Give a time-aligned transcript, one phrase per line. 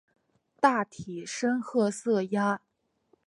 [0.03, 0.05] 体大
[1.27, 2.59] 深褐色鸭。